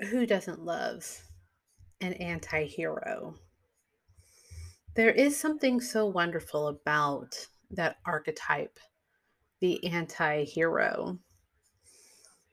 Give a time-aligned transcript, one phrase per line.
[0.00, 1.22] who doesn't love
[2.00, 3.36] an anti hero?
[4.94, 8.78] There is something so wonderful about that archetype,
[9.60, 11.18] the anti hero.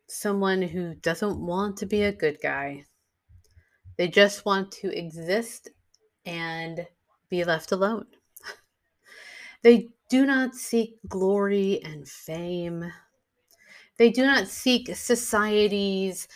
[0.08, 2.86] Someone who doesn't want to be a good guy.
[3.98, 5.70] They just want to exist
[6.26, 6.86] and
[7.30, 8.06] be left alone.
[9.64, 12.92] They do not seek glory and fame.
[13.98, 16.28] They do not seek society's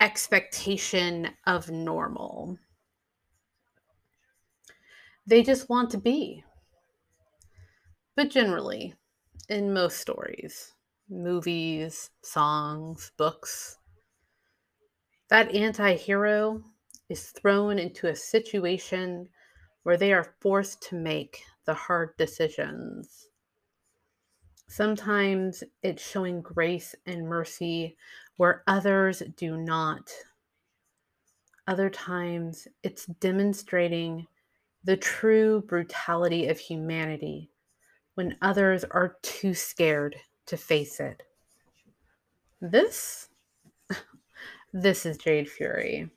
[0.00, 2.58] expectation of normal.
[5.26, 6.42] They just want to be.
[8.16, 8.94] But generally,
[9.48, 10.72] in most stories,
[11.08, 13.76] movies, songs, books,
[15.28, 16.62] that anti hero
[17.08, 19.28] is thrown into a situation
[19.82, 23.28] where they are forced to make the hard decisions.
[24.68, 27.96] Sometimes it's showing grace and mercy
[28.40, 30.10] where others do not.
[31.66, 34.26] Other times it's demonstrating
[34.82, 37.50] the true brutality of humanity
[38.14, 41.22] when others are too scared to face it.
[42.62, 43.28] This
[44.72, 46.08] this is Jade Fury.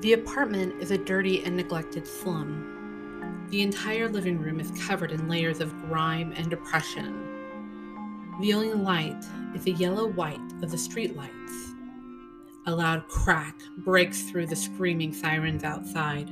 [0.00, 3.46] The apartment is a dirty and neglected slum.
[3.50, 8.36] The entire living room is covered in layers of grime and depression.
[8.40, 9.24] The only light
[9.56, 11.74] is the yellow white of the streetlights.
[12.66, 16.30] A loud crack breaks through the screaming sirens outside.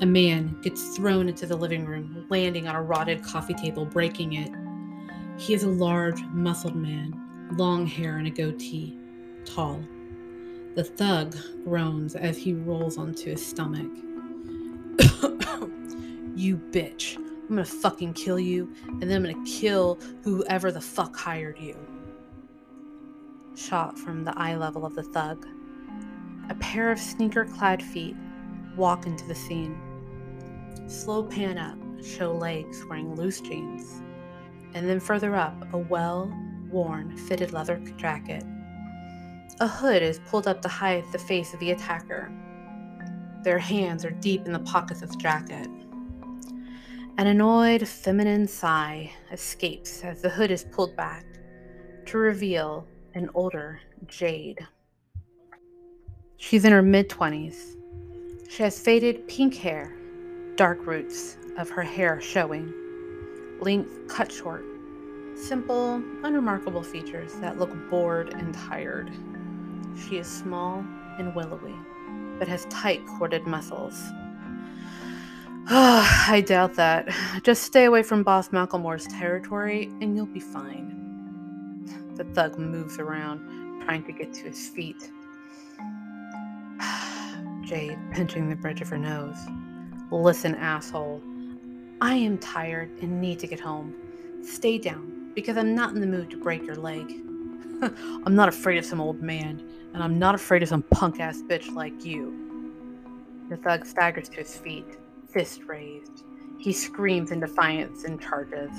[0.00, 4.34] A man gets thrown into the living room, landing on a rotted coffee table, breaking
[4.34, 4.52] it.
[5.36, 8.96] He is a large, muscled man, long hair and a goatee,
[9.44, 9.82] tall.
[10.76, 13.90] The thug groans as he rolls onto his stomach.
[16.36, 17.16] you bitch.
[17.16, 21.76] I'm gonna fucking kill you, and then I'm gonna kill whoever the fuck hired you.
[23.56, 25.44] Shot from the eye level of the thug.
[26.48, 28.14] A pair of sneaker clad feet
[28.76, 29.76] walk into the scene.
[30.86, 34.00] Slow pan up, show legs wearing loose jeans.
[34.74, 36.32] And then further up, a well
[36.70, 38.44] worn fitted leather jacket
[39.60, 42.32] a hood is pulled up to hide the face of the attacker.
[43.42, 45.68] Their hands are deep in the pockets of the jacket.
[47.18, 51.26] An annoyed feminine sigh escapes as the hood is pulled back
[52.06, 54.66] to reveal an older Jade.
[56.38, 57.76] She's in her mid 20s.
[58.48, 59.94] She has faded pink hair,
[60.56, 62.72] dark roots of her hair showing,
[63.60, 64.64] length cut short,
[65.36, 69.10] simple, unremarkable features that look bored and tired.
[69.96, 70.84] She is small
[71.18, 71.74] and willowy,
[72.38, 74.00] but has tight corded muscles.
[75.68, 77.08] Oh, I doubt that.
[77.42, 81.84] Just stay away from Boss Macklemore's territory and you'll be fine.
[82.16, 85.10] The thug moves around, trying to get to his feet.
[87.62, 89.38] Jade pinching the bridge of her nose.
[90.10, 91.22] Listen, asshole.
[92.00, 93.94] I am tired and need to get home.
[94.42, 97.22] Stay down, because I'm not in the mood to break your leg.
[98.26, 101.42] I'm not afraid of some old man, and I'm not afraid of some punk ass
[101.42, 102.36] bitch like you.
[103.48, 104.98] The thug staggers to his feet,
[105.32, 106.24] fist raised.
[106.58, 108.70] He screams in defiance and charges.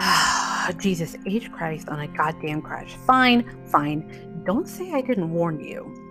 [0.00, 1.50] Ah, Jesus H.
[1.50, 2.94] Christ on a goddamn crash.
[3.06, 4.42] Fine, fine.
[4.44, 6.09] Don't say I didn't warn you.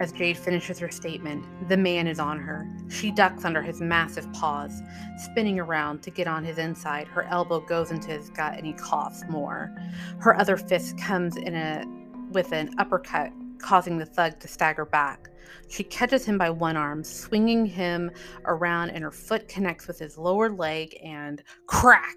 [0.00, 2.66] As Jade finishes her statement, the man is on her.
[2.88, 4.82] She ducks under his massive paws,
[5.18, 7.06] spinning around to get on his inside.
[7.08, 9.74] Her elbow goes into his gut and he coughs more.
[10.18, 11.84] Her other fist comes in a
[12.32, 15.28] with an uppercut, causing the thug to stagger back.
[15.68, 18.10] She catches him by one arm, swinging him
[18.46, 22.16] around, and her foot connects with his lower leg and crack.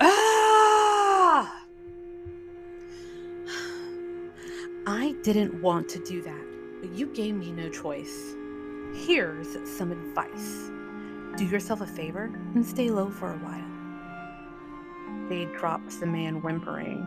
[0.00, 1.66] Ah!
[4.86, 8.34] I didn't want to do that but you gave me no choice.
[8.94, 10.70] Here's some advice
[11.36, 12.24] do yourself a favor
[12.54, 15.28] and stay low for a while.
[15.28, 17.06] Jade drops the man whimpering.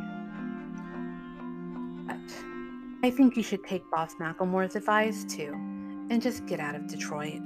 [2.08, 5.52] But I think you should take Boss Macklemore's advice too
[6.10, 7.42] and just get out of Detroit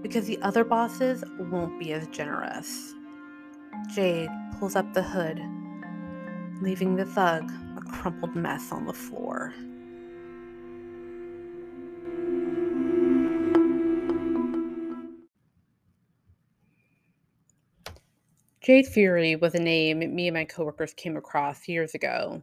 [0.00, 2.94] because the other bosses won't be as generous.
[3.94, 5.42] Jade pulls up the hood,
[6.62, 7.52] leaving the thug
[7.90, 9.52] crumpled mess on the floor.
[18.60, 22.42] Jade Fury was a name me and my coworkers came across years ago.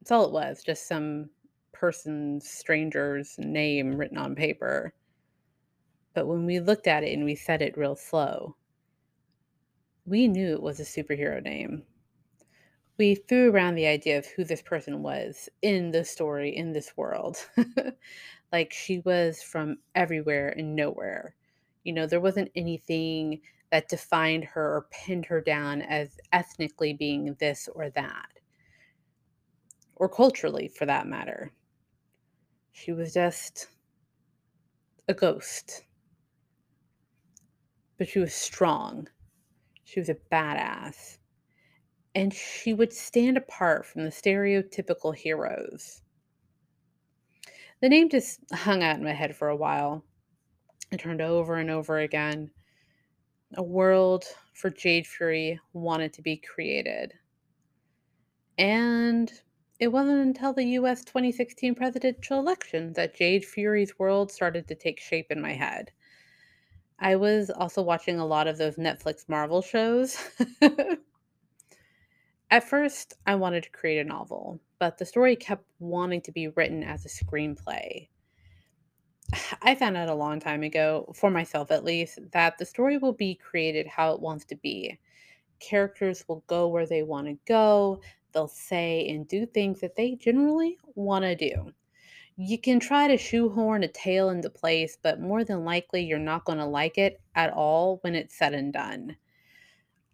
[0.00, 1.28] That's all it was, just some
[1.72, 4.94] person's stranger's name written on paper.
[6.14, 8.54] But when we looked at it and we said it real slow,
[10.06, 11.82] we knew it was a superhero name.
[12.98, 16.96] We threw around the idea of who this person was in the story, in this
[16.96, 17.36] world.
[18.52, 21.34] like she was from everywhere and nowhere.
[21.84, 23.40] You know, there wasn't anything
[23.70, 28.28] that defined her or pinned her down as ethnically being this or that,
[29.96, 31.52] or culturally for that matter.
[32.72, 33.68] She was just
[35.08, 35.82] a ghost.
[37.98, 39.08] But she was strong.
[39.84, 41.18] She was a badass.
[42.16, 46.00] And she would stand apart from the stereotypical heroes.
[47.82, 50.02] The name just hung out in my head for a while.
[50.90, 52.50] I turned over and over again.
[53.58, 54.24] A world
[54.54, 57.12] for Jade Fury wanted to be created.
[58.56, 59.30] And
[59.78, 65.00] it wasn't until the US 2016 presidential election that Jade Fury's world started to take
[65.00, 65.92] shape in my head.
[66.98, 70.16] I was also watching a lot of those Netflix Marvel shows.
[72.50, 76.48] At first, I wanted to create a novel, but the story kept wanting to be
[76.48, 78.08] written as a screenplay.
[79.62, 83.12] I found out a long time ago, for myself at least, that the story will
[83.12, 84.96] be created how it wants to be.
[85.58, 88.00] Characters will go where they want to go,
[88.32, 91.72] they'll say and do things that they generally want to do.
[92.36, 96.44] You can try to shoehorn a tale into place, but more than likely, you're not
[96.44, 99.16] going to like it at all when it's said and done.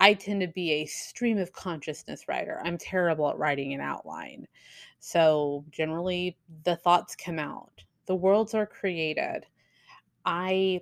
[0.03, 2.61] I tend to be a stream of consciousness writer.
[2.65, 4.49] I'm terrible at writing an outline.
[4.99, 9.47] So, generally, the thoughts come out, the worlds are created.
[10.25, 10.81] I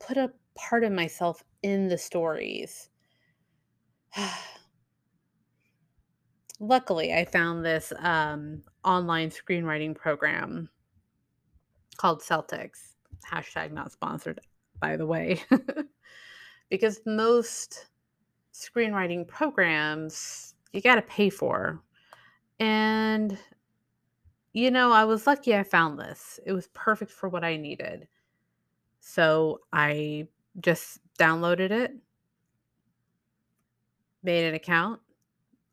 [0.00, 2.90] put a part of myself in the stories.
[6.58, 10.70] luckily i found this um, online screenwriting program
[11.98, 12.94] called Celtx
[13.30, 14.40] hashtag not sponsored
[14.80, 15.42] by the way
[16.70, 17.88] because most
[18.56, 21.80] screenwriting programs you got to pay for.
[22.58, 23.38] And
[24.52, 26.40] you know i was lucky i found this.
[26.46, 28.08] It was perfect for what i needed.
[29.00, 30.26] So i
[30.60, 31.92] just downloaded it.
[34.22, 35.00] Made an account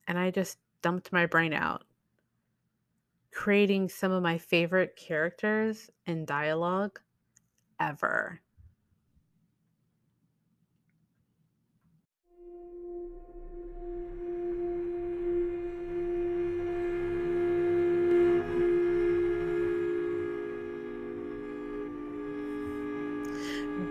[0.08, 1.86] and i just dumped my brain out,
[3.32, 7.00] creating some of my favorite characters and dialogue
[7.80, 8.43] ever.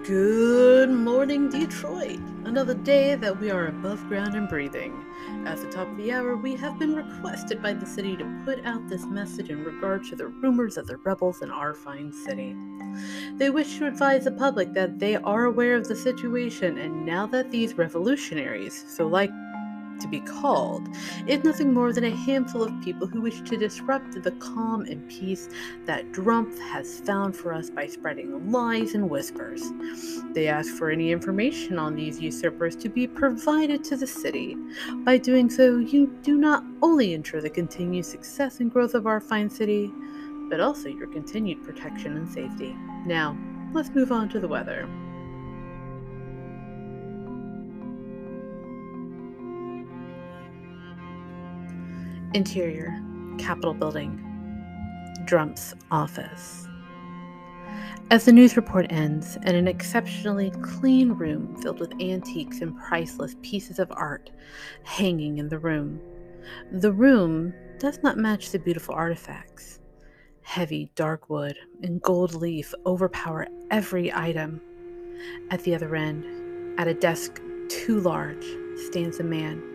[0.04, 2.19] Good morning, Detroit.
[2.44, 5.04] Another day that we are above ground and breathing.
[5.46, 8.66] At the top of the hour, we have been requested by the city to put
[8.66, 12.56] out this message in regard to the rumors of the rebels in our fine city.
[13.37, 17.28] They wish to advise the public that they are aware of the situation, and now
[17.28, 19.31] that these revolutionaries, so like
[20.02, 20.88] to be called,
[21.26, 25.08] is nothing more than a handful of people who wish to disrupt the calm and
[25.08, 25.49] peace
[25.87, 29.62] that Drumpf has found for us by spreading lies and whispers.
[30.32, 34.56] They ask for any information on these usurpers to be provided to the city.
[35.04, 39.20] By doing so, you do not only ensure the continued success and growth of our
[39.20, 39.93] fine city,
[40.50, 42.76] but also your continued protection and safety.
[43.06, 43.38] Now,
[43.72, 44.88] let's move on to the weather.
[52.34, 52.98] Interior
[53.36, 54.19] Capitol Building.
[55.27, 56.67] Drumpf's office.
[58.10, 63.36] As the news report ends, in an exceptionally clean room filled with antiques and priceless
[63.43, 64.31] pieces of art
[64.82, 66.01] hanging in the room,
[66.72, 69.81] the room does not match the beautiful artifacts.
[70.41, 74.60] Heavy dark wood and gold leaf overpower every item.
[75.51, 78.44] At the other end, at a desk too large,
[78.89, 79.71] stands a man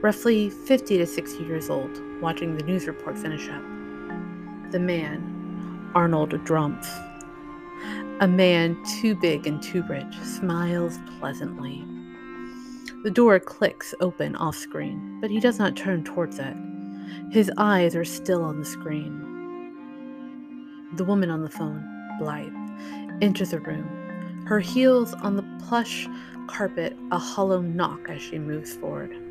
[0.00, 3.62] roughly 50 to 60 years old, watching the news report finish up.
[4.70, 6.86] The man, Arnold Drumpf,
[8.20, 11.84] a man too big and too rich, smiles pleasantly.
[13.02, 16.54] The door clicks open off screen, but he does not turn towards it.
[17.30, 19.24] His eyes are still on the screen.
[20.94, 21.84] The woman on the phone,
[22.18, 22.52] Blythe,
[23.20, 26.08] enters the room, her heels on the plush
[26.46, 29.27] carpet, a hollow knock as she moves forward.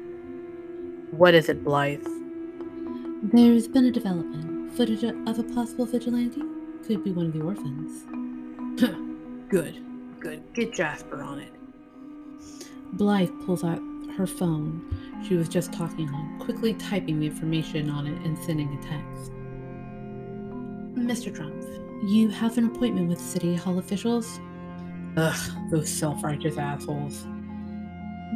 [1.18, 2.06] What is it, Blythe?
[3.24, 4.72] There's been a development.
[4.78, 6.44] Footage of a possible vigilante?
[6.86, 8.04] Could be one of the orphans.
[9.50, 9.84] good,
[10.20, 10.44] good.
[10.54, 11.52] Get Jasper on it.
[12.94, 13.82] Blythe pulls out
[14.16, 14.88] her phone
[15.28, 19.32] she was just talking on, quickly typing the information on it and sending a text.
[20.94, 21.36] Mr.
[21.36, 24.40] Drumpf, you have an appointment with City Hall officials?
[25.18, 27.26] Ugh, those self righteous assholes.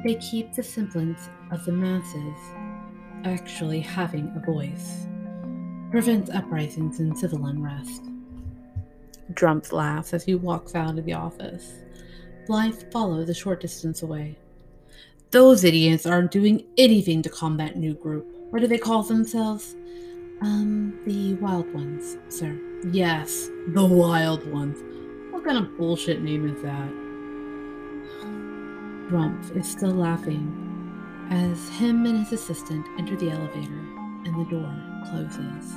[0.03, 2.37] They keep the semblance of the masses
[3.25, 5.07] actually having a voice.
[5.91, 8.03] Prevents uprisings and civil unrest.
[9.33, 11.73] Drumpf laughs as he walks out of the office.
[12.47, 14.37] Blythe follows a short distance away.
[15.31, 18.25] Those idiots aren't doing anything to calm that new group.
[18.49, 19.75] What do they call themselves?
[20.41, 22.59] Um, the Wild Ones, sir.
[22.91, 24.79] Yes, the Wild Ones.
[25.31, 26.89] What kind of bullshit name is that?
[29.09, 30.70] Drumpf is still laughing
[31.31, 33.79] as him and his assistant enter the elevator
[34.25, 34.69] and the door
[35.09, 35.75] closes.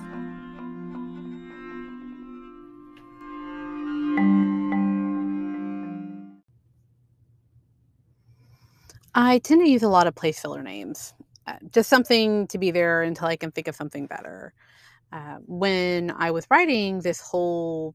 [9.15, 11.15] I tend to use a lot of place filler names.
[11.47, 14.53] Uh, just something to be there until I can think of something better.
[15.13, 17.95] Uh, when I was writing this whole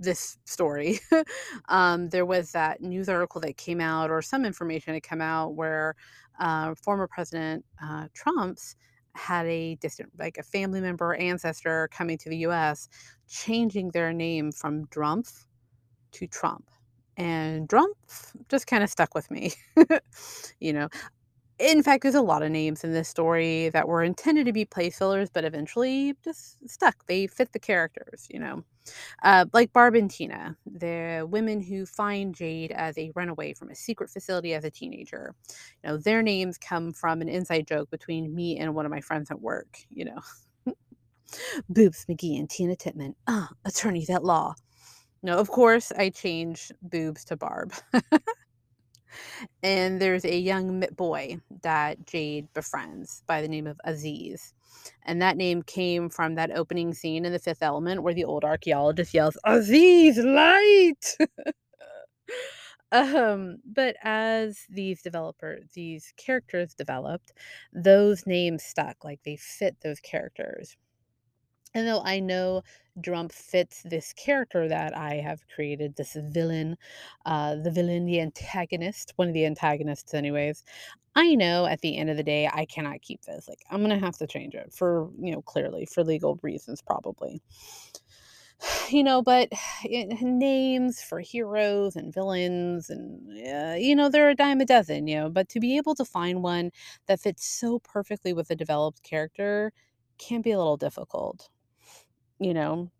[0.00, 1.00] this story,
[1.68, 5.54] um, there was that news article that came out, or some information had come out,
[5.54, 5.96] where
[6.38, 8.76] uh, former President uh, Trump's
[9.14, 12.88] had a distant, like a family member, or ancestor coming to the U.S.,
[13.28, 15.46] changing their name from Drumpf
[16.12, 16.70] to Trump
[17.18, 19.52] and Drumpf just kind of stuck with me.
[20.60, 20.88] you know,
[21.58, 24.64] in fact, there's a lot of names in this story that were intended to be
[24.64, 27.06] place fillers, but eventually just stuck.
[27.06, 28.64] They fit the characters, you know.
[29.22, 33.74] Uh, like Barb and Tina, the women who find Jade as a runaway from a
[33.74, 35.34] secret facility as a teenager.
[35.82, 39.00] You know, their names come from an inside joke between me and one of my
[39.00, 40.20] friends at work, you know.
[41.68, 44.54] Boobs McGee and Tina Titman, ah, attorneys at law.
[45.22, 47.72] No, of course, I change boobs to Barb.
[49.62, 54.54] and there's a young boy that Jade befriends by the name of Aziz.
[55.04, 58.44] And that name came from that opening scene in The Fifth Element where the old
[58.44, 61.16] archaeologist yells, Aziz, light!
[62.92, 67.32] um, but as these developers, these characters developed,
[67.72, 69.04] those names stuck.
[69.04, 70.76] Like they fit those characters.
[71.74, 72.62] And though I know
[73.00, 76.76] Drumpf fits this character that I have created, this villain,
[77.26, 80.64] uh, the villain, the antagonist, one of the antagonists, anyways.
[81.14, 83.48] I know at the end of the day, I cannot keep this.
[83.48, 86.82] Like, I'm going to have to change it for, you know, clearly for legal reasons,
[86.82, 87.42] probably.
[88.90, 89.48] You know, but
[89.84, 95.06] it, names for heroes and villains, and, uh, you know, they're a dime a dozen,
[95.06, 96.70] you know, but to be able to find one
[97.06, 99.72] that fits so perfectly with a developed character
[100.18, 101.48] can be a little difficult
[102.40, 102.90] you know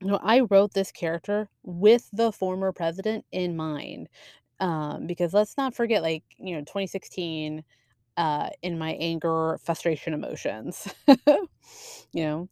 [0.00, 4.08] no, I wrote this character with the former president in mind.
[4.60, 7.64] Um, because let's not forget, like, you know, 2016,
[8.16, 10.86] uh, in my anger, frustration, emotions.
[11.08, 12.48] you know,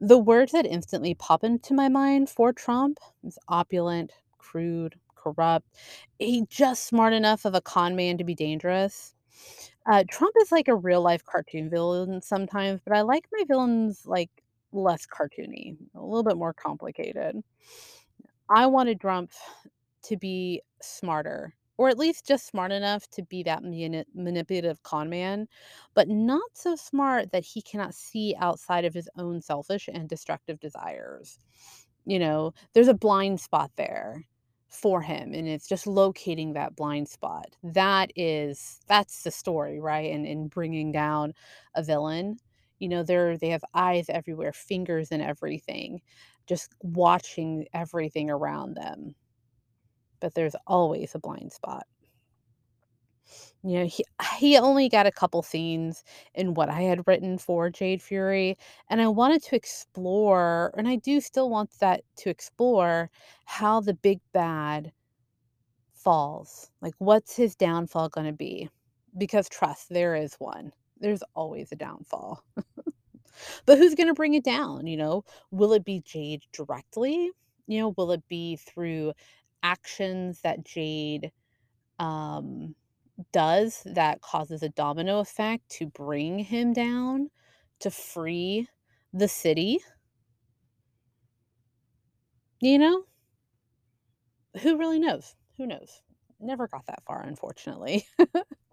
[0.00, 5.66] the words that instantly pop into my mind for Trump is opulent, crude, corrupt.
[6.18, 9.14] He just smart enough of a con man to be dangerous.
[9.86, 14.02] Uh, Trump is like a real life cartoon villain sometimes, but I like my villains
[14.06, 14.30] like
[14.76, 17.42] less cartoony, a little bit more complicated.
[18.48, 19.34] I wanted Drumpf
[20.04, 25.10] to be smarter, or at least just smart enough to be that mani- manipulative con
[25.10, 25.48] man,
[25.94, 30.60] but not so smart that he cannot see outside of his own selfish and destructive
[30.60, 31.38] desires.
[32.04, 34.24] You know, there's a blind spot there
[34.68, 40.12] for him and it's just locating that blind spot that is that's the story right
[40.12, 41.32] and in bringing down
[41.76, 42.36] a villain
[42.78, 46.00] you know, they're they have eyes everywhere, fingers and everything,
[46.46, 49.14] just watching everything around them.
[50.20, 51.86] But there's always a blind spot.
[53.62, 54.04] You know, he
[54.38, 56.04] he only got a couple scenes
[56.34, 58.56] in what I had written for Jade Fury,
[58.88, 63.10] and I wanted to explore, and I do still want that to explore
[63.44, 64.92] how the big bad
[65.94, 66.70] falls.
[66.80, 68.70] Like, what's his downfall going to be?
[69.18, 70.72] Because trust, there is one.
[71.00, 72.42] There's always a downfall.
[73.66, 74.86] but who's going to bring it down?
[74.86, 77.30] You know, will it be Jade directly?
[77.66, 79.12] You know, will it be through
[79.62, 81.32] actions that Jade
[81.98, 82.74] um,
[83.32, 87.30] does that causes a domino effect to bring him down
[87.80, 88.68] to free
[89.12, 89.80] the city?
[92.60, 93.04] You know,
[94.62, 95.34] who really knows?
[95.58, 96.02] Who knows?
[96.40, 98.06] Never got that far, unfortunately.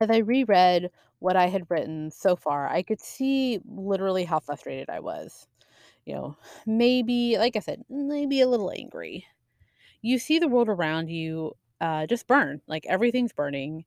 [0.00, 0.90] As I reread
[1.20, 5.46] what I had written so far, I could see literally how frustrated I was.
[6.06, 6.36] You know,
[6.66, 9.26] maybe, like I said, maybe a little angry.
[10.02, 13.84] You see the world around you uh, just burn, like everything's burning.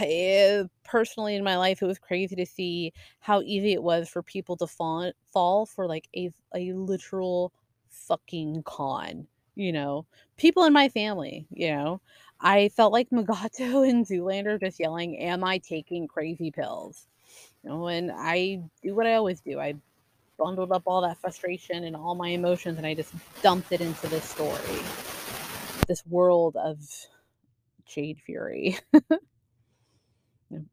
[0.00, 4.22] it, personally in my life, it was crazy to see how easy it was for
[4.22, 7.52] people to fall fall for like a a literal
[7.88, 9.26] fucking con.
[9.56, 10.06] You know,
[10.36, 11.46] people in my family.
[11.50, 12.00] You know,
[12.44, 17.06] I felt like Mugatu and Zoolander just yelling, "Am I taking crazy pills?"
[17.64, 19.58] You know, and I do what I always do.
[19.58, 19.74] I
[20.38, 24.06] bundled up all that frustration and all my emotions, and I just dumped it into
[24.08, 24.82] this story,
[25.88, 26.78] this world of
[27.86, 28.78] Jade Fury.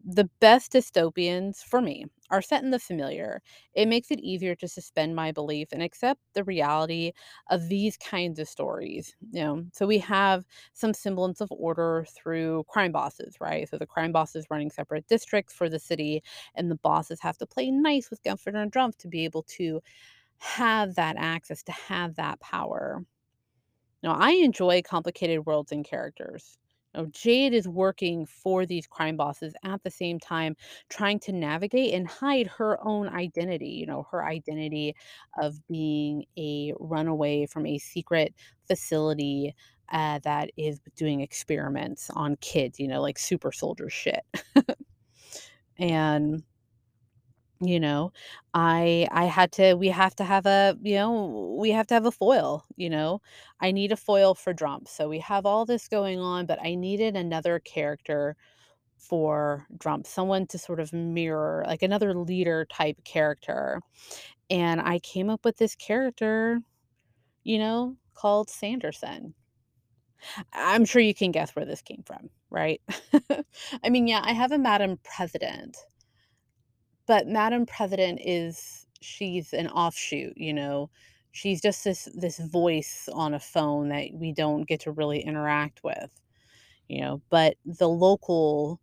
[0.04, 3.42] The best dystopians, for me, are set in the familiar.
[3.74, 7.12] It makes it easier to suspend my belief and accept the reality
[7.50, 9.16] of these kinds of stories.
[9.32, 13.68] You know, so we have some semblance of order through crime bosses, right?
[13.70, 16.24] So the crime bosses running separate districts for the city,
[16.56, 19.82] and the bosses have to play nice with Governor Drumpf to be able to
[20.40, 23.04] have that access, to have that power.
[24.04, 26.60] Now, I enjoy complicated worlds and characters.
[26.93, 30.55] Now, Jade is working for these crime bosses at the same time,
[30.89, 33.69] trying to navigate and hide her own identity.
[33.69, 34.95] You know, her identity
[35.41, 38.33] of being a runaway from a secret
[38.67, 39.55] facility
[39.91, 44.21] uh, that is doing experiments on kids, you know, like super soldier shit.
[45.77, 46.43] and
[47.63, 48.12] you know
[48.53, 52.06] i i had to we have to have a you know we have to have
[52.06, 53.22] a foil you know?
[53.60, 56.75] I need a foil for Drumpf so we have all this going on but i
[56.75, 58.36] needed another character
[58.98, 63.82] for Drumpf someone to sort of mirror like another leader type character
[64.50, 66.62] and i came up with this character
[67.44, 69.34] you know called sanderson.
[70.53, 72.82] I'm sure you can guess where this came from right?
[73.84, 75.77] I mean yeah i have a madam president
[77.12, 80.89] but Madam President is she's an offshoot, you know?
[81.34, 85.84] She's just this this voice on a phone that we don't get to really interact
[85.84, 86.10] with,
[86.88, 87.22] you know?
[87.30, 88.80] But the local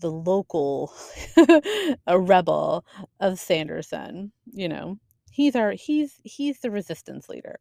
[0.00, 0.94] the local
[2.06, 2.86] a rebel
[3.20, 4.98] of Sanderson, you know?
[5.30, 7.58] He's our he's he's the resistance leader.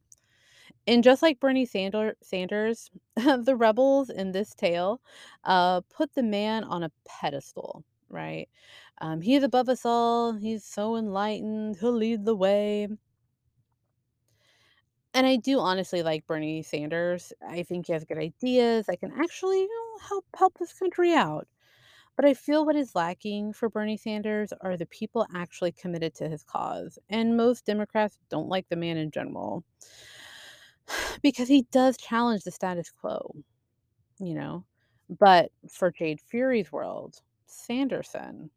[0.88, 5.02] And just like Bernie Sander, Sanders, the rebels in this tale
[5.44, 8.48] uh, put the man on a pedestal, right?
[9.02, 10.34] Um, he's above us all.
[10.34, 11.78] He's so enlightened.
[11.80, 12.88] He'll lead the way.
[15.14, 17.32] And I do honestly like Bernie Sanders.
[17.48, 18.90] I think he has good ideas.
[18.90, 21.48] I can actually you know, help help this country out.
[22.16, 26.30] But I feel what is lacking for Bernie Sanders are the people actually committed to
[26.30, 26.98] his cause.
[27.10, 29.64] And most Democrats don't like the man in general
[31.22, 33.36] because he does challenge the status quo,
[34.20, 34.66] you know.
[35.20, 38.50] But for Jade Fury's world, Sanderson,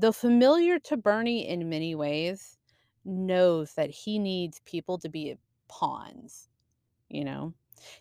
[0.00, 2.56] though familiar to Bernie in many ways,
[3.04, 5.36] knows that he needs people to be
[5.68, 6.48] pawns,
[7.08, 7.54] you know?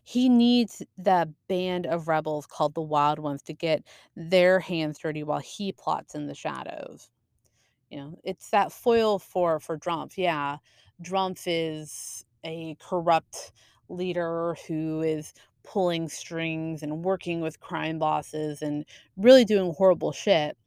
[0.04, 3.84] He needs the band of rebels called the Wild Ones to get
[4.16, 7.10] their hands dirty while he plots in the shadows.
[7.90, 10.18] You know, it's that foil for for Drumpf.
[10.18, 10.58] Yeah,
[11.02, 13.52] Drumpf is a corrupt
[13.90, 15.34] leader who is
[15.64, 20.58] pulling strings and working with crime bosses and really doing horrible shit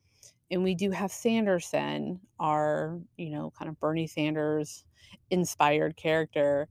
[0.50, 4.84] and we do have Sanderson, our, you know, kind of Bernie Sanders
[5.30, 6.68] inspired character,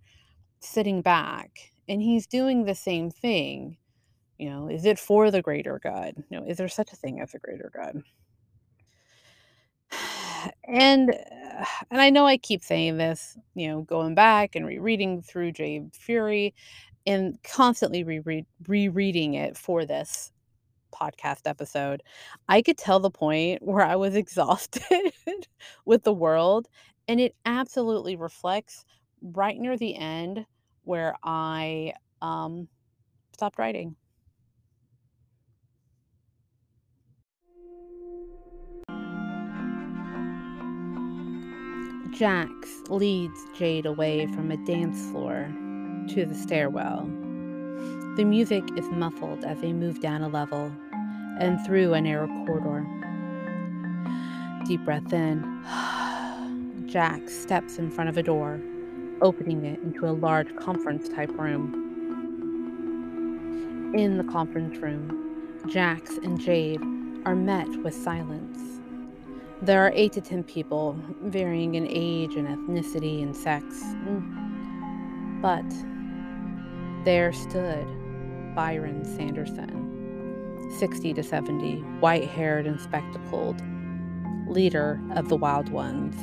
[0.60, 3.78] sitting back and he's doing the same thing.
[4.38, 6.24] You know, is it for the greater good?
[6.30, 8.04] You know, is there such a thing as a greater good?
[10.66, 15.22] And uh, and I know I keep saying this, you know, going back and rereading
[15.22, 16.54] through Jade Fury
[17.06, 20.32] and constantly reread rereading it for this
[20.92, 22.04] podcast episode,
[22.48, 24.82] I could tell the point where I was exhausted
[25.86, 26.68] with the world.
[27.08, 28.86] And it absolutely reflects
[29.22, 30.46] right near the end
[30.84, 32.68] where I um,
[33.34, 33.96] stopped writing.
[42.12, 42.52] Jax
[42.90, 45.48] leads Jade away from a dance floor
[46.10, 47.10] to the stairwell.
[48.20, 50.74] The music is muffled as they move down a level
[51.40, 52.86] and through a narrow corridor.
[54.68, 55.42] Deep breath in.
[56.86, 58.60] Jax steps in front of a door,
[59.22, 61.72] opening it into a large conference type room.
[63.96, 66.82] In the conference room, Jax and Jade
[67.24, 68.82] are met with silence.
[69.62, 73.64] There are eight to ten people, varying in age and ethnicity and sex.
[74.04, 75.42] Mm.
[75.42, 75.64] But
[77.06, 77.88] there stood
[78.56, 79.86] Byron Sanderson
[80.78, 83.60] 60 to 70, white haired and spectacled,
[84.48, 86.16] leader of the Wild Ones.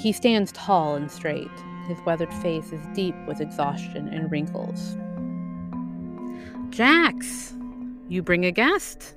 [0.00, 1.50] He stands tall and straight.
[1.86, 4.96] His weathered face is deep with exhaustion and wrinkles.
[6.70, 7.54] Jax,
[8.08, 9.14] You bring a guest.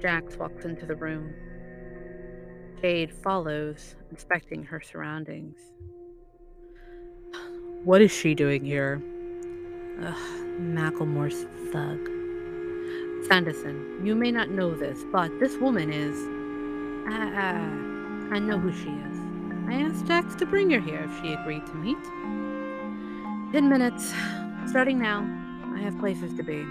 [0.00, 1.32] Jax walks into the room.
[2.80, 5.58] Jade follows, inspecting her surroundings.
[7.84, 9.02] What is she doing here?
[10.04, 10.14] Ugh,
[10.58, 11.98] Macklemore's thug.
[13.28, 16.16] Sanderson, you may not know this, but this woman is.
[17.08, 19.18] Ah, I know who she is.
[19.68, 22.02] I asked Jax to bring her here if she agreed to meet.
[23.52, 24.12] Ten minutes.
[24.66, 25.20] Starting now.
[25.74, 26.64] I have places to be.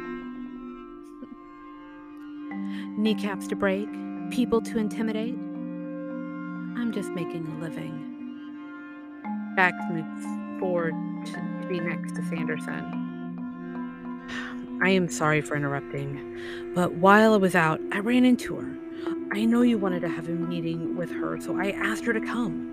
[2.98, 3.88] Kneecaps to break,
[4.32, 5.36] people to intimidate.
[6.78, 8.10] I'm just making a living.
[9.56, 10.94] Jax moves forward
[11.28, 13.11] to be next to Sanderson.
[14.84, 18.76] I am sorry for interrupting, but while I was out, I ran into her.
[19.32, 22.20] I know you wanted to have a meeting with her, so I asked her to
[22.20, 22.72] come.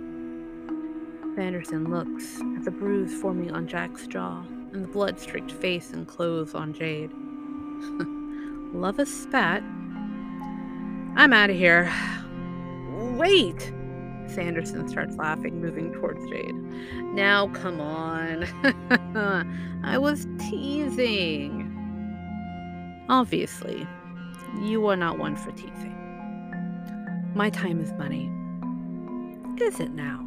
[1.37, 4.42] Sanderson looks at the bruise forming on Jack's jaw
[4.73, 7.11] and the blood streaked face and clothes on Jade.
[8.75, 9.62] Love a spat.
[11.16, 11.92] I'm out of here.
[13.16, 13.73] Wait!
[14.27, 16.55] Sanderson starts laughing, moving towards Jade.
[17.14, 18.44] Now, come on.
[19.85, 21.67] I was teasing.
[23.09, 23.87] Obviously,
[24.61, 25.94] you are not one for teasing.
[27.35, 28.31] My time is money.
[29.59, 30.27] Is it now?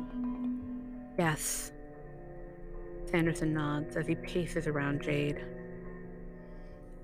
[1.20, 1.72] Yes.
[3.06, 5.46] Sanderson nods as he paces around Jade.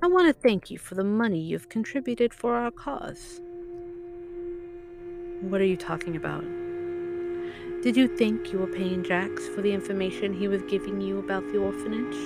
[0.02, 3.40] I want to thank you for the money you've contributed for our cause.
[5.42, 6.44] What are you talking about?
[7.84, 11.44] Did you think you were paying Jax for the information he was giving you about
[11.52, 12.18] the orphanage?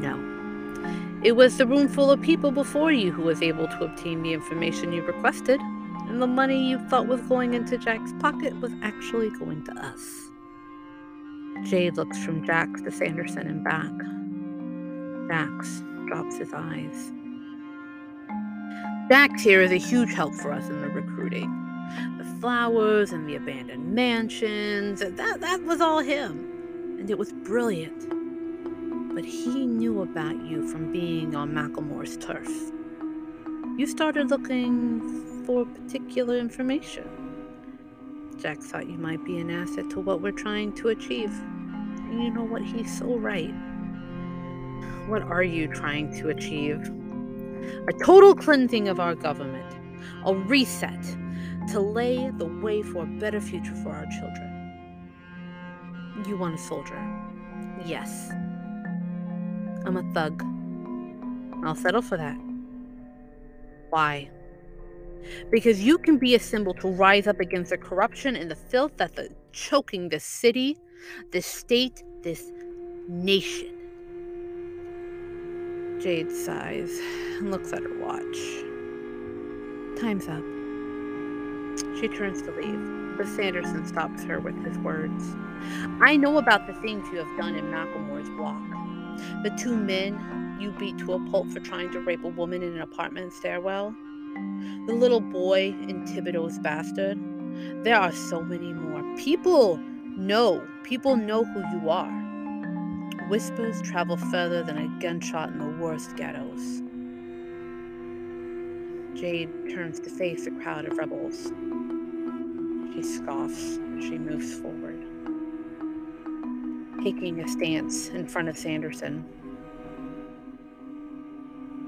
[0.00, 0.35] No.
[1.26, 4.32] It was the room full of people before you who was able to obtain the
[4.32, 5.60] information you requested,
[6.08, 10.30] and the money you thought was going into Jack's pocket was actually going to us.
[11.64, 13.90] Jade looks from Jax to Sanderson and back.
[15.26, 17.10] Jax drops his eyes.
[19.08, 21.50] Jax here is a huge help for us in the recruiting.
[22.18, 26.98] The flowers and the abandoned mansions, that, that was all him.
[27.00, 28.15] And it was brilliant
[29.16, 32.46] but he knew about you from being on Macklemore's turf.
[33.78, 37.08] You started looking for particular information.
[38.36, 41.30] Jax thought you might be an asset to what we're trying to achieve.
[41.30, 42.60] And you know what?
[42.60, 43.54] He's so right.
[45.08, 46.82] What are you trying to achieve?
[47.88, 49.78] A total cleansing of our government,
[50.26, 51.02] a reset
[51.70, 55.08] to lay the way for a better future for our children.
[56.28, 57.00] You want a soldier?
[57.86, 58.30] Yes.
[59.86, 60.42] I'm a thug.
[61.64, 62.36] I'll settle for that.
[63.90, 64.28] Why?
[65.50, 68.92] Because you can be a symbol to rise up against the corruption and the filth
[68.96, 69.20] that's
[69.52, 70.76] choking this city,
[71.30, 72.50] this state, this
[73.08, 73.72] nation.
[76.00, 76.90] Jade sighs
[77.38, 78.38] and looks at her watch.
[80.00, 80.42] Time's up.
[82.00, 85.24] She turns to leave, but Sanderson stops her with his words.
[86.00, 88.60] I know about the things you have done in Macklemore's block.
[89.42, 92.74] The two men you beat to a pulp for trying to rape a woman in
[92.74, 93.94] an apartment stairwell.
[94.86, 97.18] The little boy in Thibodeau's bastard.
[97.84, 99.02] There are so many more.
[99.16, 99.78] People
[100.16, 100.66] know.
[100.82, 102.10] People know who you are.
[103.28, 106.82] Whispers travel further than a gunshot in the worst ghettos.
[109.18, 111.52] Jade turns to face the crowd of rebels.
[112.94, 114.95] She scoffs as she moves forward
[117.02, 119.24] taking a stance in front of Sanderson.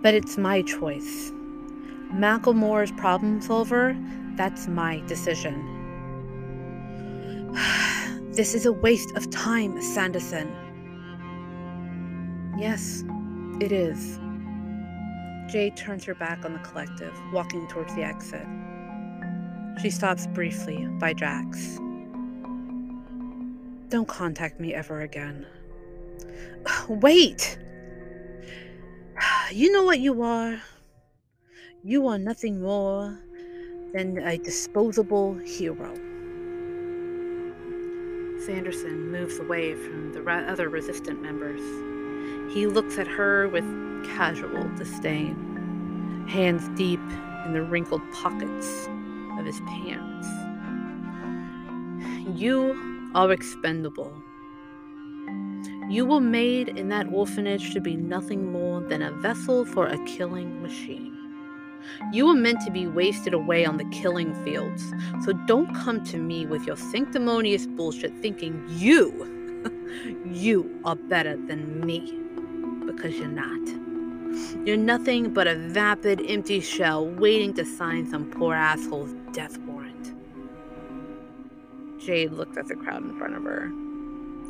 [0.03, 1.33] But it's my choice.
[2.13, 3.97] Macklemore's problem solver,
[4.37, 5.75] that's my decision.
[8.33, 10.55] this is a waste of time, Sanderson.
[12.59, 13.05] Yes,
[13.61, 14.19] it is.
[15.49, 18.47] Jade turns her back on the collective, walking towards the exit.
[19.81, 21.79] She stops briefly by Jax.
[23.89, 25.47] Don't contact me ever again.
[26.89, 27.59] Wait!
[29.51, 30.61] You know what you are?
[31.83, 33.19] You are nothing more
[33.95, 35.95] than a disposable hero.
[38.45, 41.63] Sanderson moves away from the other resistant members.
[42.55, 43.65] He looks at her with
[44.05, 47.01] casual disdain, hands deep
[47.47, 48.87] in the wrinkled pockets
[49.39, 50.29] of his pants.
[52.39, 54.13] You are expendable.
[55.89, 59.99] You were made in that orphanage to be nothing more than a vessel for a
[60.05, 61.15] killing machine.
[62.13, 64.93] You were meant to be wasted away on the killing fields,
[65.25, 69.63] so don't come to me with your sanctimonious bullshit thinking you,
[70.27, 72.13] you are better than me,
[72.85, 74.67] because you're not.
[74.67, 79.78] You're nothing but a vapid, empty shell waiting to sign some poor asshole's death warrant.
[81.99, 83.73] Jade looked at the crowd in front of her,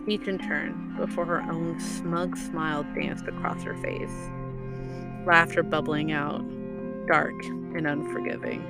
[0.07, 4.31] each in turn, before her own smug smile danced across her face,
[5.27, 6.45] laughter bubbling out,
[7.07, 7.43] dark
[7.75, 8.63] and unforgiving.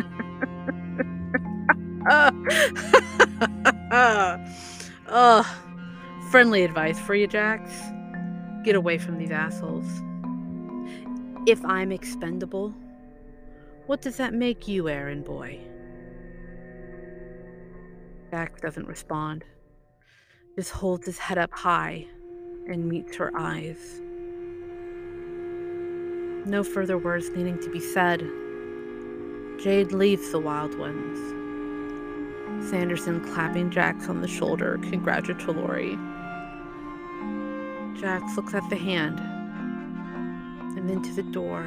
[6.30, 7.70] friendly advice for you, Jax.
[8.64, 9.86] Get away from these assholes.
[11.46, 12.74] If I'm expendable,
[13.86, 15.58] what does that make you, errand boy?
[18.30, 19.44] Jax doesn't respond,
[20.54, 22.06] just holds his head up high
[22.68, 24.00] and meets her eyes.
[26.46, 28.20] No further words needing to be said.
[29.60, 31.18] Jade leaves the Wild Ones.
[32.70, 35.96] Sanderson clapping Jax on the shoulder congratulatory.
[38.00, 39.18] Jax looks at the hand
[40.78, 41.62] and then to the door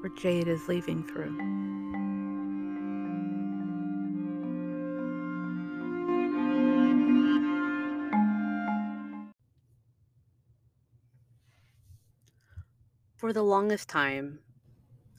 [0.00, 1.59] where Jade is leaving through.
[13.30, 14.40] For the longest time,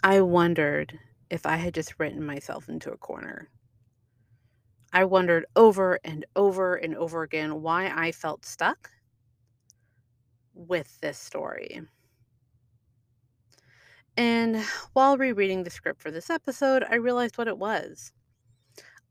[0.04, 3.50] I wondered if I had just written myself into a corner.
[4.92, 8.92] I wondered over and over and over again why I felt stuck
[10.54, 11.84] with this story.
[14.18, 18.12] And while rereading the script for this episode, I realized what it was.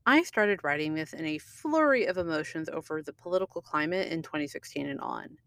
[0.04, 4.86] I started writing this in a flurry of emotions over the political climate in 2016
[4.86, 5.38] and on.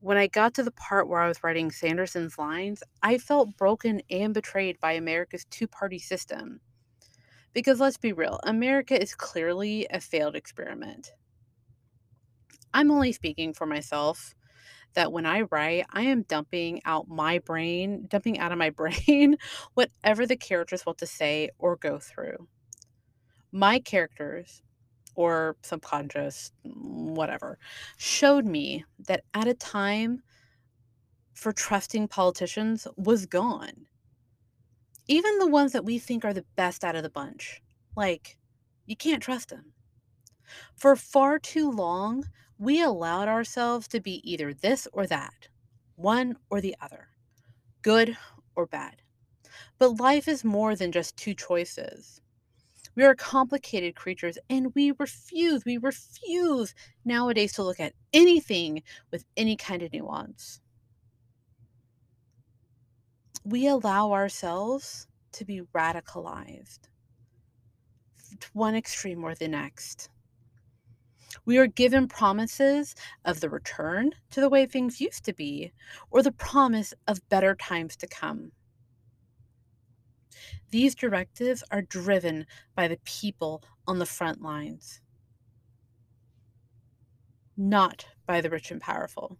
[0.00, 4.02] When I got to the part where I was writing Sanderson's lines, I felt broken
[4.10, 6.60] and betrayed by America's two party system.
[7.54, 11.12] Because let's be real, America is clearly a failed experiment.
[12.74, 14.34] I'm only speaking for myself
[14.94, 18.70] that when I write, I am dumping out my brain, dumping out of my
[19.06, 19.36] brain
[19.74, 22.48] whatever the characters want to say or go through.
[23.52, 24.62] My characters,
[25.16, 27.58] or subconscious, mm, whatever,
[27.96, 30.22] showed me that at a time
[31.32, 33.86] for trusting politicians was gone.
[35.08, 37.62] Even the ones that we think are the best out of the bunch.
[37.96, 38.38] Like,
[38.86, 39.72] you can't trust them.
[40.76, 42.24] For far too long,
[42.58, 45.48] we allowed ourselves to be either this or that,
[45.96, 47.08] one or the other,
[47.82, 48.16] good
[48.54, 49.02] or bad.
[49.78, 52.20] But life is more than just two choices.
[52.96, 58.82] We are complicated creatures and we refuse, we refuse nowadays to look at anything
[59.12, 60.60] with any kind of nuance.
[63.44, 66.80] We allow ourselves to be radicalized
[68.40, 70.08] to one extreme or the next.
[71.44, 75.72] We are given promises of the return to the way things used to be,
[76.10, 78.52] or the promise of better times to come.
[80.70, 85.00] These directives are driven by the people on the front lines,
[87.56, 89.38] not by the rich and powerful.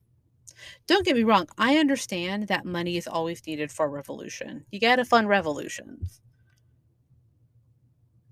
[0.87, 4.65] Don't get me wrong, I understand that money is always needed for revolution.
[4.71, 6.21] You gotta fund revolutions.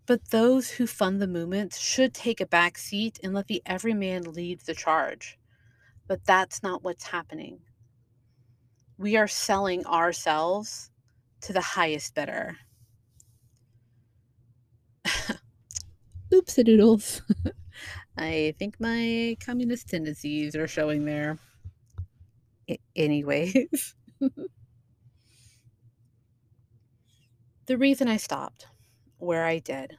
[0.07, 4.23] But those who fund the movements should take a back seat and let the everyman
[4.33, 5.39] lead the charge.
[6.07, 7.61] But that's not what's happening.
[8.99, 10.91] We are selling ourselves
[11.43, 12.59] to the highest bidder.
[16.35, 17.23] Oops, doodles.
[18.17, 21.39] I think my communist tendencies are showing there.
[22.69, 23.95] I- anyways,
[27.67, 28.69] the reason I stopped
[29.19, 29.99] where I did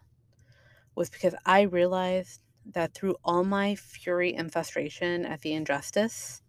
[0.96, 6.42] was because I realized that through all my fury and frustration at the injustice,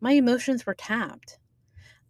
[0.00, 1.40] my emotions were tapped.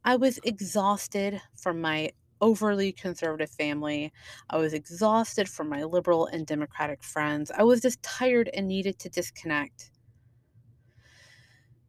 [0.05, 4.13] I was exhausted from my overly conservative family.
[4.49, 7.51] I was exhausted from my liberal and democratic friends.
[7.51, 9.91] I was just tired and needed to disconnect.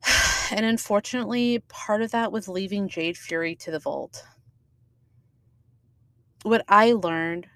[0.53, 4.21] And unfortunately, part of that was leaving Jade Fury to the vault.
[6.43, 7.47] What I learned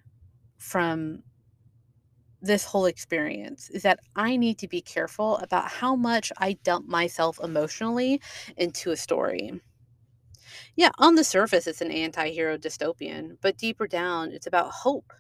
[0.58, 1.24] from
[2.42, 6.88] this whole experience is that I need to be careful about how much I dump
[6.88, 8.22] myself emotionally
[8.56, 9.60] into a story.
[10.76, 15.14] Yeah, on the surface, it's an anti hero dystopian, but deeper down, it's about hope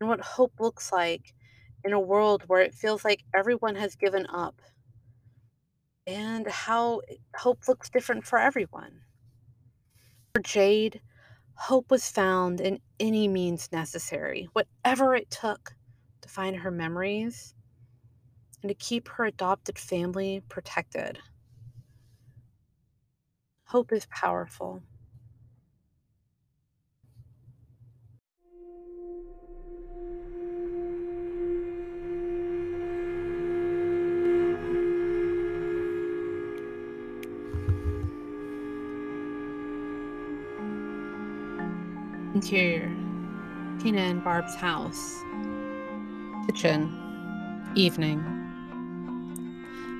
[0.00, 1.34] and what hope looks like
[1.84, 4.60] in a world where it feels like everyone has given up
[6.06, 9.00] and how eh, hope looks different for everyone.
[10.34, 11.00] For Jade,
[11.54, 15.74] hope was found in any means necessary, whatever it took
[16.22, 17.54] to find her memories
[18.62, 21.18] and to keep her adopted family protected.
[23.68, 24.80] Hope is powerful.
[42.34, 42.94] Interior
[43.80, 45.16] Tina and Barb's house.
[46.46, 46.92] Kitchen.
[47.74, 48.22] Evening.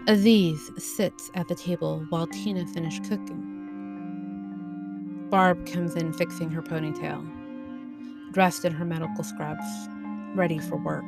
[0.06, 3.45] Aziz sits at the table while Tina finishes cooking.
[5.30, 7.24] Barb comes in fixing her ponytail,
[8.32, 9.64] dressed in her medical scrubs,
[10.34, 11.04] ready for work.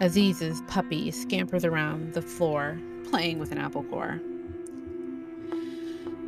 [0.00, 2.78] Aziz's puppy scampers around the floor,
[3.08, 4.20] playing with an apple core.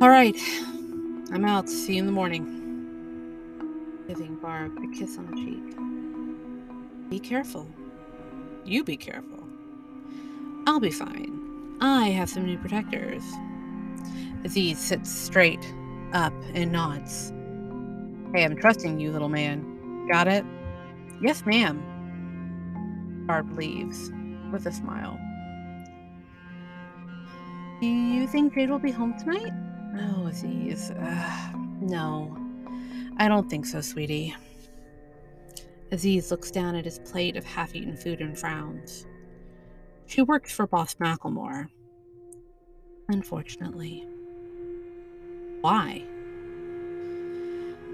[0.01, 0.39] All right,
[1.31, 1.69] I'm out.
[1.69, 2.55] See you in the morning
[4.07, 7.09] giving Barb a kiss on the cheek.
[7.09, 7.67] Be careful.
[8.63, 9.47] You be careful.
[10.67, 11.77] I'll be fine.
[11.81, 13.23] I have some new protectors.
[14.45, 15.73] Aziz sits straight
[16.13, 17.33] up and nods.
[18.31, 20.07] Hey, I'm trusting you, little man.
[20.07, 20.45] Got it?
[21.19, 21.81] Yes, ma'am.
[23.25, 24.11] Barb leaves
[24.51, 25.19] with a smile.
[27.81, 29.51] Do you think Jade will be home tonight?
[29.99, 30.91] Oh, Aziz.
[30.91, 32.37] Uh, no.
[33.17, 34.35] I don't think so, sweetie.
[35.91, 39.07] Aziz looks down at his plate of half eaten food and frowns.
[40.05, 41.67] She works for Boss Macklemore.
[43.09, 44.07] Unfortunately.
[45.61, 46.03] Why?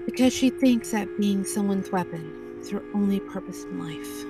[0.06, 4.24] Because she thinks that being someone's weapon is her only purpose in life.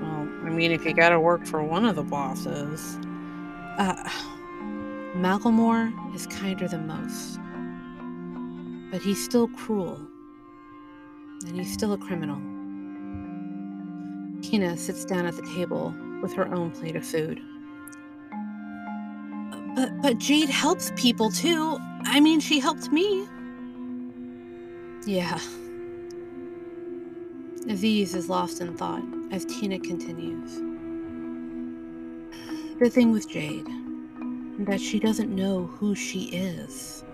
[0.00, 2.98] Well, I mean, if you gotta work for one of the bosses.
[3.78, 4.08] Uh,
[5.16, 7.38] Macklemore is kinder than most.
[8.90, 10.00] But he's still cruel.
[11.46, 12.40] And he's still a criminal.
[14.42, 17.40] Tina sits down at the table with her own plate of food.
[19.74, 21.78] But but Jade helps people too.
[22.04, 23.26] I mean, she helped me.
[25.06, 25.38] Yeah.
[27.68, 30.60] Aziz is lost in thought as Tina continues.
[32.78, 33.66] The thing with Jade,
[34.58, 37.04] is that she doesn't know who she is.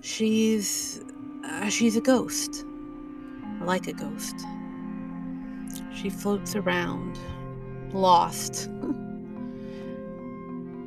[0.00, 1.02] She's
[1.44, 2.64] uh, she's a ghost,
[3.60, 4.34] like a ghost.
[5.94, 7.18] She floats around,
[7.92, 8.68] lost.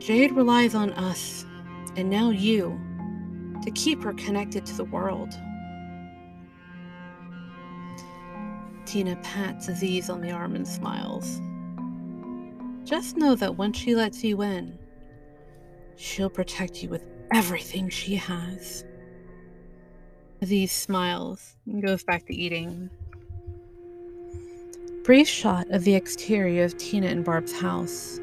[0.09, 1.45] Jade relies on us,
[1.95, 2.81] and now you,
[3.61, 5.31] to keep her connected to the world.
[8.87, 11.39] Tina pats Aziz on the arm and smiles.
[12.85, 14.79] Just know that when she lets you in,
[15.95, 18.83] she'll protect you with everything she has.
[20.41, 22.89] Aziz smiles and goes back to eating.
[25.03, 28.19] Brief shot of the exterior of Tina and Barb's house.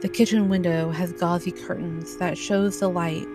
[0.00, 3.26] The kitchen window has gauzy curtains that shows the light,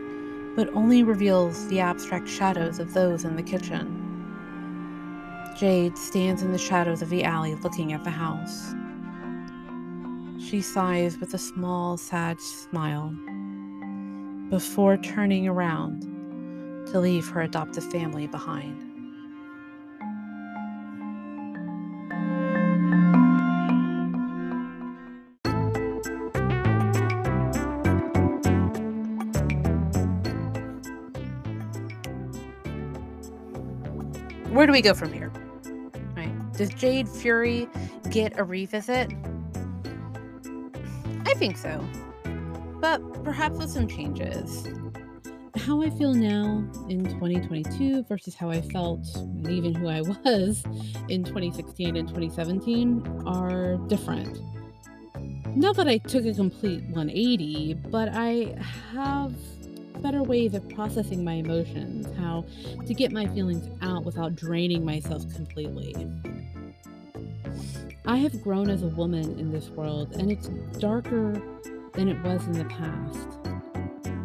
[0.55, 3.99] but only reveals the abstract shadows of those in the kitchen.
[5.57, 8.73] Jade stands in the shadows of the alley looking at the house.
[10.41, 13.13] She sighs with a small, sad smile
[14.49, 16.03] before turning around
[16.91, 18.92] to leave her adoptive family behind.
[34.53, 35.31] Where do we go from here?
[36.15, 36.53] Right?
[36.53, 37.67] Does Jade Fury
[38.11, 39.11] get a revisit?
[41.25, 41.83] I think so.
[42.79, 44.67] But perhaps with some changes
[45.55, 50.63] how I feel now in 2022 versus how I felt and even who I was
[51.09, 54.39] in 2016 and 2017 are different.
[55.55, 58.55] Not that I took a complete 180, but I
[58.91, 59.33] have
[60.03, 62.45] better ways of processing my emotions, how
[62.85, 65.95] to get my feelings out without draining myself completely.
[68.05, 71.41] I have grown as a woman in this world, and it's darker
[71.93, 73.29] than it was in the past.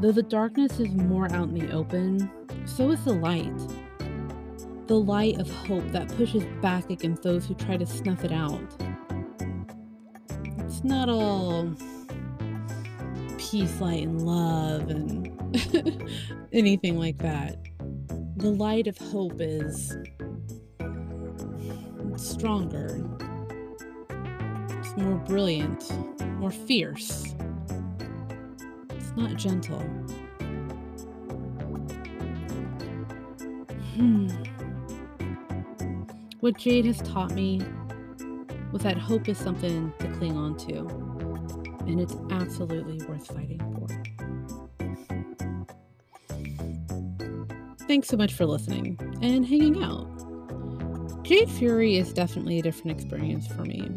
[0.01, 2.29] Though the darkness is more out in the open,
[2.67, 3.57] so is the light.
[4.89, 8.61] The light of hope that pushes back against those who try to snuff it out.
[10.59, 11.73] It's not all
[13.39, 15.38] peace, light, and love and
[16.53, 17.57] anything like that.
[18.37, 19.97] The light of hope is
[22.17, 23.01] stronger,
[24.71, 25.91] it's more brilliant,
[26.39, 27.35] more fierce
[28.91, 29.81] It's not gentle.
[33.95, 34.29] Hmm.
[36.41, 37.61] What Jade has taught me
[38.73, 40.87] was that hope is something to cling on to,
[41.87, 44.08] and it's absolutely worth fighting for.
[47.89, 50.07] Thanks so much for listening and hanging out.
[51.25, 53.91] Jade Fury is definitely a different experience for me.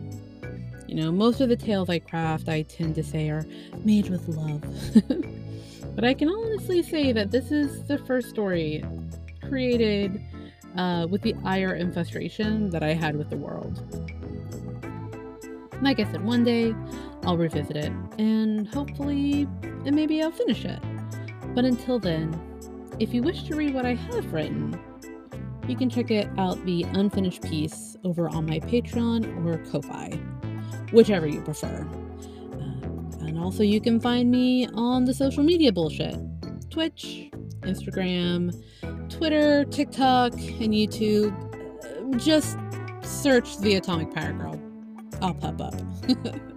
[0.88, 3.46] You know, most of the tales I craft, I tend to say, are
[3.84, 4.62] made with love.
[5.96, 8.82] but I can honestly say that this is the first story
[9.48, 10.22] created
[10.78, 13.84] uh, with the ire and frustration that I had with the world.
[15.82, 16.74] Like I said, one day
[17.24, 19.50] I'll revisit it and hopefully,
[19.86, 20.80] and maybe I'll finish it.
[21.54, 22.51] But until then,
[23.02, 24.80] if you wish to read what I have written,
[25.68, 30.10] you can check it out the unfinished piece over on my Patreon or Ko-fi,
[30.94, 31.88] whichever you prefer.
[32.54, 36.16] Uh, and also, you can find me on the social media bullshit
[36.70, 37.32] Twitch,
[37.62, 38.54] Instagram,
[39.10, 41.34] Twitter, TikTok, and YouTube.
[42.24, 42.56] Just
[43.02, 44.62] search the Atomic Pirate Girl.
[45.24, 45.74] I'll pop up.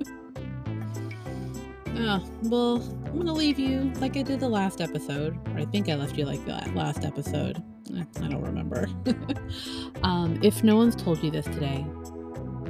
[1.97, 2.77] oh, well,
[3.07, 6.17] I'm gonna leave you like I did the last episode, or I think I left
[6.17, 7.63] you like that last episode.
[7.97, 8.89] Eh, I don't remember.
[10.03, 11.85] um, if no one's told you this today,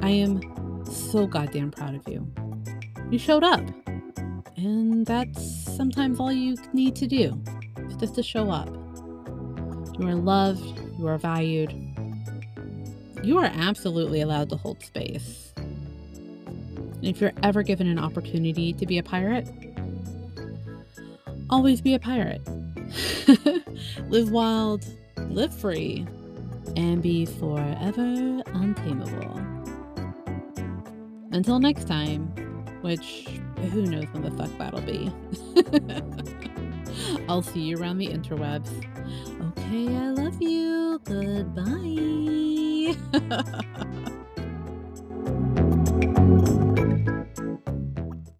[0.01, 2.27] I am so goddamn proud of you.
[3.09, 3.61] You showed up.
[4.57, 7.41] And that's sometimes all you need to do,
[7.99, 8.69] just to show up.
[9.99, 11.73] You are loved, you are valued.
[13.23, 15.44] You are absolutely allowed to hold space.
[17.05, 19.47] And if you're ever given an opportunity to be a pirate,
[21.51, 22.41] always be a pirate.
[24.09, 24.83] live wild,
[25.29, 26.07] live free,
[26.75, 29.39] and be forever untamable.
[31.31, 32.25] Until next time,
[32.81, 33.27] which
[33.71, 35.13] who knows when the fuck that'll be.
[37.29, 38.71] I'll see you around the interwebs.
[39.51, 40.99] Okay, I love you.
[41.03, 41.75] Goodbye.